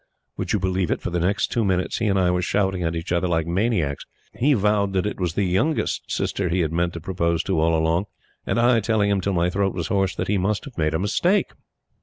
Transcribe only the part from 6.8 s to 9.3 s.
to propose to all along, and I telling him